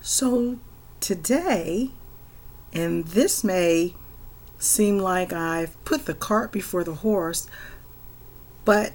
So 0.00 0.58
today, 1.00 1.90
and 2.72 3.06
this 3.06 3.42
may 3.42 3.94
seem 4.58 4.98
like 4.98 5.32
I've 5.32 5.82
put 5.84 6.06
the 6.06 6.14
cart 6.14 6.52
before 6.52 6.84
the 6.84 6.94
horse, 6.94 7.46
but 8.64 8.92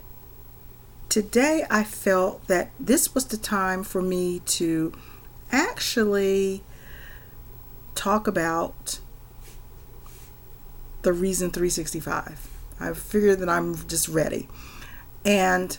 today 1.09 1.65
I 1.69 1.83
felt 1.83 2.47
that 2.47 2.71
this 2.79 3.13
was 3.13 3.25
the 3.25 3.37
time 3.37 3.83
for 3.83 4.01
me 4.01 4.39
to 4.39 4.93
actually 5.51 6.63
talk 7.95 8.27
about 8.27 8.99
the 11.03 11.13
reason 11.13 11.51
365. 11.51 12.49
I 12.79 12.93
figured 12.93 13.39
that 13.39 13.49
I'm 13.49 13.75
just 13.87 14.07
ready. 14.09 14.47
And 15.23 15.77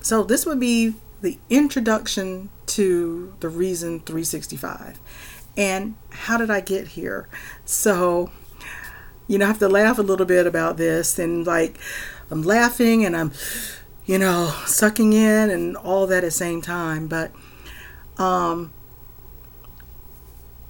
so 0.00 0.22
this 0.22 0.46
would 0.46 0.60
be 0.60 0.94
the 1.20 1.38
introduction 1.50 2.48
to 2.70 3.34
the 3.40 3.48
reason 3.48 4.00
365. 4.00 4.98
And 5.56 5.96
how 6.10 6.36
did 6.36 6.50
I 6.50 6.60
get 6.60 6.88
here? 6.88 7.28
So, 7.64 8.30
you 9.26 9.38
know, 9.38 9.44
I 9.44 9.48
have 9.48 9.58
to 9.58 9.68
laugh 9.68 9.98
a 9.98 10.02
little 10.02 10.26
bit 10.26 10.46
about 10.46 10.76
this 10.76 11.18
and 11.18 11.46
like 11.46 11.78
I'm 12.30 12.42
laughing 12.42 13.04
and 13.04 13.16
I'm, 13.16 13.32
you 14.06 14.18
know, 14.18 14.54
sucking 14.66 15.12
in 15.12 15.50
and 15.50 15.76
all 15.76 16.06
that 16.06 16.18
at 16.18 16.24
the 16.24 16.30
same 16.30 16.62
time. 16.62 17.08
But 17.08 17.32
um 18.18 18.72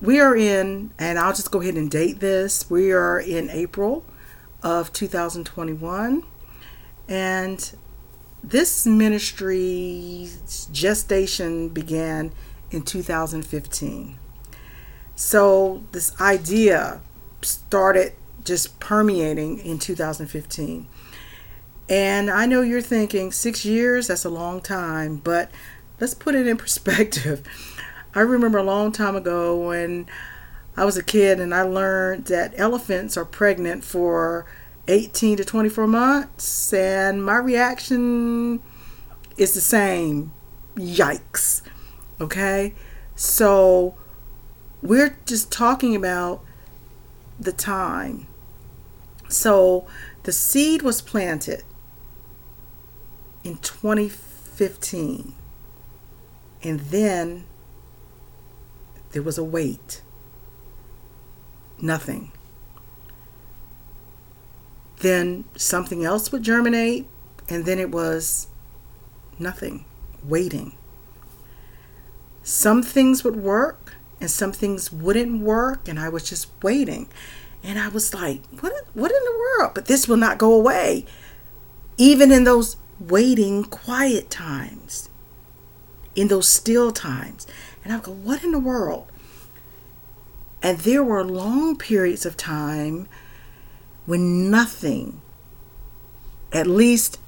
we 0.00 0.18
are 0.18 0.34
in, 0.34 0.92
and 0.98 1.18
I'll 1.18 1.34
just 1.34 1.50
go 1.50 1.60
ahead 1.60 1.74
and 1.74 1.90
date 1.90 2.20
this. 2.20 2.70
We 2.70 2.90
are 2.90 3.20
in 3.20 3.50
April 3.50 4.04
of 4.62 4.92
2021. 4.92 6.24
And 7.08 7.76
this 8.42 8.86
ministry's 8.86 10.66
gestation 10.72 11.68
began 11.68 12.32
in 12.70 12.82
2015. 12.82 14.18
So 15.14 15.84
this 15.92 16.18
idea 16.20 17.00
started 17.42 18.14
just 18.44 18.80
permeating 18.80 19.58
in 19.58 19.78
2015. 19.78 20.88
And 21.88 22.30
I 22.30 22.46
know 22.46 22.62
you're 22.62 22.80
thinking 22.80 23.32
six 23.32 23.64
years, 23.64 24.06
that's 24.06 24.24
a 24.24 24.30
long 24.30 24.60
time, 24.60 25.16
but 25.16 25.50
let's 26.00 26.14
put 26.14 26.34
it 26.34 26.46
in 26.46 26.56
perspective. 26.58 27.42
I 28.14 28.20
remember 28.20 28.58
a 28.58 28.64
long 28.64 28.92
time 28.92 29.14
ago 29.14 29.56
when 29.56 30.06
I 30.76 30.84
was 30.84 30.96
a 30.96 31.02
kid 31.02 31.40
and 31.40 31.54
I 31.54 31.62
learned 31.62 32.26
that 32.26 32.54
elephants 32.56 33.16
are 33.16 33.24
pregnant 33.24 33.84
for 33.84 34.46
18 34.88 35.36
to 35.36 35.44
24 35.44 35.86
months, 35.86 36.72
and 36.72 37.24
my 37.24 37.36
reaction 37.36 38.60
is 39.36 39.54
the 39.54 39.60
same. 39.60 40.32
Yikes. 40.76 41.62
Okay? 42.20 42.74
So 43.14 43.94
we're 44.82 45.16
just 45.26 45.52
talking 45.52 45.94
about 45.94 46.42
the 47.38 47.52
time. 47.52 48.26
So 49.28 49.86
the 50.24 50.32
seed 50.32 50.82
was 50.82 51.00
planted 51.00 51.62
in 53.44 53.56
2015, 53.58 55.34
and 56.62 56.80
then 56.80 57.46
there 59.12 59.22
was 59.22 59.38
a 59.38 59.44
wait. 59.44 60.02
Nothing. 61.80 62.32
Then 65.00 65.44
something 65.56 66.04
else 66.04 66.30
would 66.30 66.42
germinate, 66.42 67.06
and 67.48 67.64
then 67.64 67.78
it 67.78 67.90
was 67.90 68.48
nothing. 69.38 69.84
Waiting. 70.22 70.76
Some 72.42 72.82
things 72.82 73.24
would 73.24 73.36
work, 73.36 73.96
and 74.20 74.30
some 74.30 74.52
things 74.52 74.92
wouldn't 74.92 75.40
work, 75.40 75.88
and 75.88 75.98
I 75.98 76.08
was 76.08 76.28
just 76.28 76.48
waiting. 76.62 77.08
And 77.62 77.78
I 77.78 77.88
was 77.88 78.14
like, 78.14 78.42
what, 78.60 78.72
what 78.94 79.10
in 79.10 79.24
the 79.24 79.38
world? 79.38 79.72
But 79.74 79.86
this 79.86 80.06
will 80.06 80.16
not 80.16 80.38
go 80.38 80.52
away. 80.54 81.06
Even 81.96 82.30
in 82.30 82.44
those 82.44 82.76
waiting, 82.98 83.64
quiet 83.64 84.30
times, 84.30 85.08
in 86.14 86.28
those 86.28 86.48
still 86.48 86.92
times. 86.92 87.46
And 87.84 87.92
I 87.92 87.98
go, 87.98 88.12
what 88.12 88.44
in 88.44 88.52
the 88.52 88.58
world? 88.58 89.06
And 90.62 90.78
there 90.80 91.02
were 91.02 91.24
long 91.24 91.76
periods 91.76 92.26
of 92.26 92.36
time 92.36 93.08
when 94.06 94.50
nothing, 94.50 95.20
at 96.52 96.66
least 96.66 97.18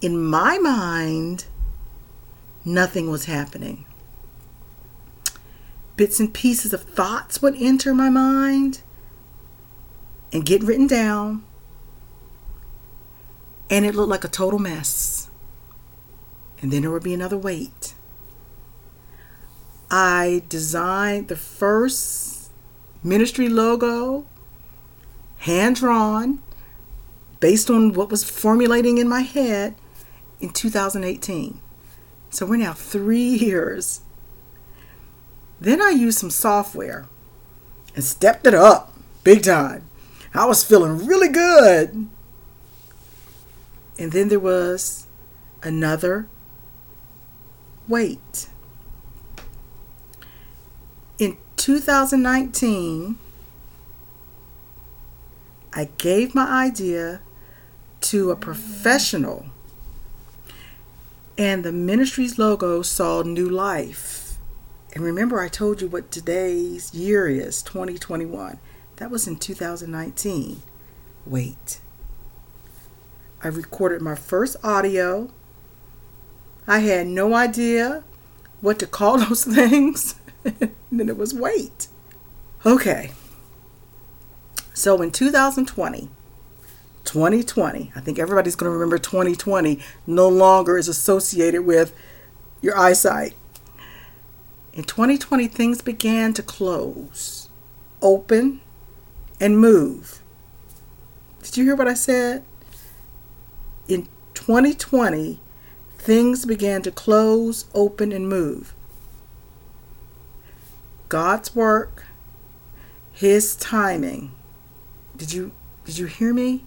in 0.00 0.22
my 0.22 0.58
mind, 0.58 1.46
nothing 2.64 3.10
was 3.10 3.26
happening. 3.26 3.84
Bits 5.96 6.18
and 6.18 6.32
pieces 6.32 6.72
of 6.72 6.82
thoughts 6.82 7.42
would 7.42 7.54
enter 7.60 7.94
my 7.94 8.08
mind 8.08 8.82
and 10.32 10.44
get 10.44 10.62
written 10.62 10.86
down, 10.86 11.44
and 13.68 13.84
it 13.84 13.94
looked 13.94 14.10
like 14.10 14.24
a 14.24 14.28
total 14.28 14.58
mess. 14.58 15.28
And 16.60 16.70
then 16.72 16.82
there 16.82 16.90
would 16.90 17.02
be 17.02 17.14
another 17.14 17.36
wait. 17.36 17.94
I 19.90 20.42
designed 20.48 21.28
the 21.28 21.36
first 21.36 22.50
ministry 23.02 23.48
logo, 23.48 24.26
hand 25.42 25.76
drawn, 25.76 26.40
based 27.40 27.68
on 27.68 27.92
what 27.92 28.10
was 28.10 28.22
formulating 28.22 28.98
in 28.98 29.08
my 29.08 29.22
head 29.22 29.74
in 30.40 30.50
2018. 30.50 31.60
So 32.30 32.46
we're 32.46 32.56
now 32.56 32.72
three 32.72 33.18
years. 33.46 34.00
Then 35.60 35.82
I 35.82 35.90
used 35.90 36.18
some 36.18 36.30
software 36.30 37.06
and 37.94 38.04
stepped 38.04 38.46
it 38.46 38.54
up 38.54 38.92
big 39.24 39.42
time. 39.42 39.88
I 40.34 40.46
was 40.46 40.64
feeling 40.64 41.06
really 41.06 41.28
good. 41.28 42.08
And 43.98 44.12
then 44.12 44.28
there 44.28 44.40
was 44.40 45.06
another 45.62 46.26
wait. 47.86 48.48
In 51.18 51.36
2019, 51.56 53.18
I 55.74 55.88
gave 55.96 56.34
my 56.34 56.46
idea 56.46 57.20
to 58.02 58.30
a 58.30 58.36
professional, 58.36 59.46
and 61.38 61.64
the 61.64 61.72
ministry's 61.72 62.38
logo 62.38 62.82
saw 62.82 63.22
new 63.22 63.48
life. 63.48 64.36
And 64.94 65.02
remember, 65.02 65.40
I 65.40 65.48
told 65.48 65.80
you 65.80 65.88
what 65.88 66.10
today's 66.10 66.92
year 66.92 67.26
is 67.28 67.62
2021. 67.62 68.58
That 68.96 69.10
was 69.10 69.26
in 69.26 69.36
2019. 69.36 70.62
Wait. 71.24 71.80
I 73.42 73.48
recorded 73.48 74.02
my 74.02 74.14
first 74.14 74.56
audio. 74.62 75.30
I 76.66 76.80
had 76.80 77.06
no 77.06 77.34
idea 77.34 78.04
what 78.60 78.78
to 78.80 78.86
call 78.86 79.18
those 79.24 79.44
things. 79.44 80.16
then 80.44 81.08
it 81.08 81.16
was 81.16 81.32
wait. 81.32 81.88
Okay. 82.66 83.12
So 84.74 85.02
in 85.02 85.10
2020, 85.10 86.08
2020, 87.04 87.92
I 87.94 88.00
think 88.00 88.18
everybody's 88.18 88.56
going 88.56 88.70
to 88.70 88.72
remember 88.72 88.98
2020 88.98 89.78
no 90.06 90.28
longer 90.28 90.78
is 90.78 90.88
associated 90.88 91.62
with 91.62 91.94
your 92.60 92.76
eyesight. 92.76 93.34
In 94.72 94.84
2020, 94.84 95.48
things 95.48 95.82
began 95.82 96.32
to 96.32 96.42
close, 96.42 97.50
open, 98.00 98.60
and 99.40 99.58
move. 99.58 100.22
Did 101.42 101.56
you 101.58 101.64
hear 101.64 101.76
what 101.76 101.88
I 101.88 101.94
said? 101.94 102.44
In 103.88 104.08
2020, 104.32 105.40
things 105.98 106.46
began 106.46 106.80
to 106.82 106.90
close, 106.90 107.66
open, 107.74 108.12
and 108.12 108.28
move. 108.28 108.74
God's 111.10 111.54
work, 111.54 112.04
his 113.12 113.54
timing. 113.56 114.32
Did 115.16 115.32
you 115.32 115.52
did 115.84 115.98
you 115.98 116.06
hear 116.06 116.32
me? 116.32 116.64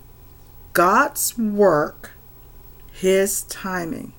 God's 0.74 1.38
work, 1.38 2.12
his 2.92 3.44
timing. 3.44 4.14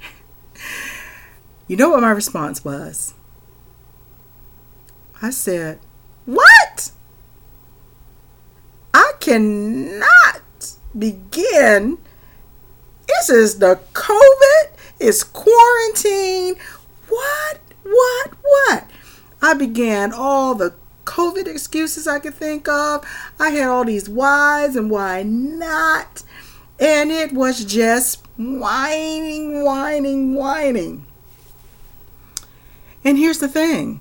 you 1.68 1.76
know 1.76 1.90
what 1.90 2.00
my 2.00 2.10
response 2.10 2.64
was? 2.64 3.14
I 5.20 5.30
said, 5.30 5.78
"What? 6.24 6.90
I 8.92 9.12
cannot 9.20 10.42
begin. 10.96 11.98
This 13.06 13.30
is 13.30 13.58
the 13.58 13.80
COVID, 13.92 14.70
it's 14.98 15.24
quarantine. 15.24 16.56
What? 17.08 17.60
What? 17.82 18.32
What? 18.42 18.90
I 19.40 19.54
began 19.54 20.12
all 20.12 20.54
the 20.54 20.74
COVID 21.04 21.46
excuses 21.46 22.06
I 22.06 22.18
could 22.18 22.34
think 22.34 22.68
of. 22.68 23.04
I 23.38 23.50
had 23.50 23.68
all 23.68 23.84
these 23.84 24.08
whys 24.08 24.76
and 24.76 24.90
why 24.90 25.22
not. 25.22 26.22
And 26.78 27.10
it 27.10 27.32
was 27.32 27.64
just 27.64 28.24
whining, 28.36 29.62
whining, 29.62 30.34
whining. 30.34 31.06
And 33.04 33.18
here's 33.18 33.38
the 33.38 33.48
thing 33.48 34.00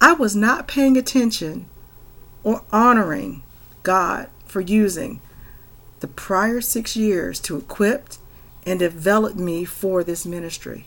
I 0.00 0.12
was 0.12 0.36
not 0.36 0.68
paying 0.68 0.96
attention 0.96 1.66
or 2.42 2.62
honoring 2.70 3.42
God 3.82 4.28
for 4.44 4.60
using 4.60 5.20
the 6.00 6.08
prior 6.08 6.60
six 6.60 6.96
years 6.96 7.40
to 7.40 7.56
equip 7.56 8.10
and 8.66 8.78
develop 8.78 9.36
me 9.36 9.64
for 9.64 10.04
this 10.04 10.26
ministry. 10.26 10.86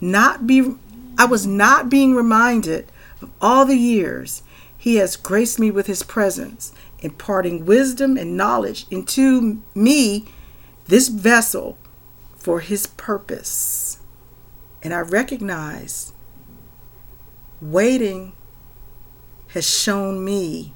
Not 0.00 0.46
be 0.46 0.74
I 1.18 1.24
was 1.26 1.46
not 1.46 1.90
being 1.90 2.14
reminded 2.14 2.90
of 3.20 3.30
all 3.40 3.64
the 3.64 3.76
years 3.76 4.42
he 4.76 4.96
has 4.96 5.16
graced 5.16 5.58
me 5.58 5.70
with 5.70 5.86
his 5.86 6.02
presence, 6.02 6.72
imparting 7.00 7.66
wisdom 7.66 8.16
and 8.16 8.36
knowledge 8.36 8.86
into 8.90 9.62
me, 9.74 10.26
this 10.86 11.08
vessel, 11.08 11.76
for 12.36 12.60
his 12.60 12.86
purpose. 12.86 14.00
And 14.82 14.94
I 14.94 15.00
recognize 15.00 16.14
waiting 17.60 18.32
has 19.48 19.68
shown 19.68 20.24
me 20.24 20.72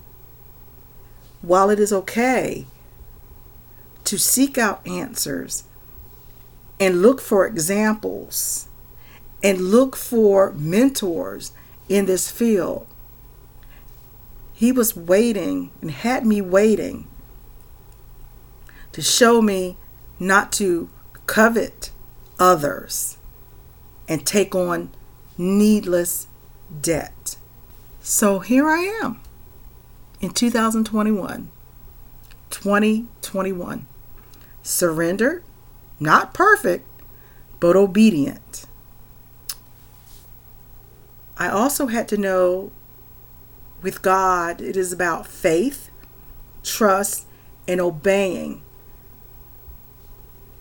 while 1.41 1.71
it 1.71 1.79
is 1.79 1.93
okay 1.93 2.67
to 4.05 4.19
seek 4.19 4.59
out 4.59 4.87
answers 4.87 5.65
and 6.79 7.01
look 7.01 7.21
for 7.21 7.47
examples 7.47 8.69
and 9.43 9.61
look 9.61 9.97
for 9.97 10.53
mentors 10.53 11.53
in 11.89 12.07
this 12.07 12.31
field, 12.31 12.87
he 14.53 14.73
was 14.73 14.97
waiting 14.97 15.71
and 15.81 15.91
had 15.91 16.25
me 16.25 16.41
waiting 16.41 17.07
to 18.93 19.03
show 19.03 19.43
me 19.43 19.77
not 20.19 20.53
to 20.53 20.89
covet 21.27 21.91
others 22.39 23.19
and 24.09 24.27
take 24.27 24.55
on 24.55 24.91
needless 25.37 26.27
debt. 26.81 27.37
So 28.01 28.39
here 28.39 28.69
I 28.69 28.79
am 29.03 29.21
in 30.21 30.31
2021, 30.31 31.51
2021, 32.51 33.87
surrendered, 34.63 35.43
not 35.99 36.33
perfect, 36.35 36.87
but 37.61 37.77
obedient. 37.77 38.67
I 41.37 41.49
also 41.49 41.89
had 41.89 42.09
to 42.09 42.17
know 42.17 42.71
with 43.83 44.03
God, 44.03 44.61
it 44.61 44.77
is 44.77 44.93
about 44.93 45.27
faith, 45.27 45.91
trust, 46.63 47.27
and 47.69 47.81
obeying, 47.81 48.63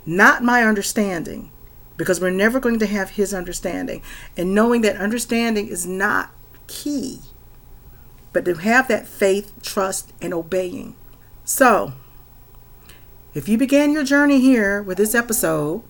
not 0.06 0.44
my 0.44 0.64
understanding, 0.64 1.52
because 1.96 2.20
we're 2.20 2.32
never 2.32 2.60
going 2.60 2.80
to 2.80 2.86
have 2.86 3.12
His 3.12 3.34
understanding. 3.34 4.02
And 4.36 4.54
knowing 4.54 4.82
that 4.82 4.98
understanding 4.98 5.68
is 5.68 5.86
not 5.86 6.32
key, 6.68 7.22
but 8.34 8.46
to 8.46 8.56
have 8.56 8.88
that 8.88 9.08
faith, 9.08 9.54
trust, 9.62 10.12
and 10.22 10.34
obeying. 10.34 10.96
So, 11.46 11.94
if 13.34 13.48
you 13.48 13.58
began 13.58 13.92
your 13.92 14.04
journey 14.04 14.40
here 14.40 14.82
with 14.82 14.98
this 14.98 15.16
episode, 15.16 15.84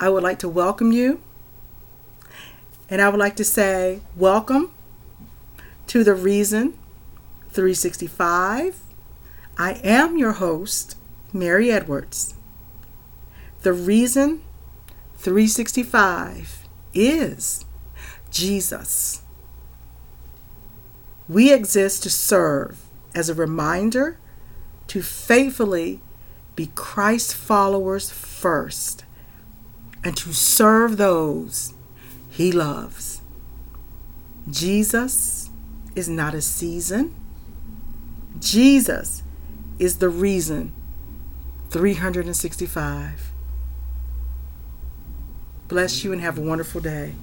I 0.00 0.08
would 0.08 0.22
like 0.22 0.38
to 0.40 0.48
welcome 0.48 0.90
you. 0.90 1.20
And 2.90 3.02
I 3.02 3.10
would 3.10 3.18
like 3.18 3.36
to 3.36 3.44
say, 3.44 4.00
welcome 4.16 4.72
to 5.88 6.02
The 6.02 6.14
Reason 6.14 6.72
365. 7.50 8.80
I 9.58 9.72
am 9.84 10.16
your 10.16 10.32
host, 10.32 10.96
Mary 11.30 11.70
Edwards. 11.70 12.34
The 13.60 13.74
Reason 13.74 14.42
365 15.16 16.66
is 16.94 17.66
Jesus. 18.30 19.20
We 21.28 21.52
exist 21.52 22.02
to 22.04 22.10
serve 22.10 22.86
as 23.14 23.28
a 23.28 23.34
reminder 23.34 24.18
to 24.86 25.02
faithfully 25.02 26.00
be 26.56 26.70
Christ 26.74 27.34
followers 27.34 28.10
first 28.10 29.04
and 30.02 30.16
to 30.16 30.32
serve 30.32 30.96
those 30.96 31.74
he 32.38 32.52
loves. 32.52 33.20
Jesus 34.48 35.50
is 35.96 36.08
not 36.08 36.34
a 36.34 36.40
season. 36.40 37.12
Jesus 38.38 39.24
is 39.80 39.98
the 39.98 40.08
reason 40.08 40.72
365. 41.70 43.32
Bless 45.66 46.04
you 46.04 46.12
and 46.12 46.20
have 46.20 46.38
a 46.38 46.40
wonderful 46.40 46.80
day. 46.80 47.14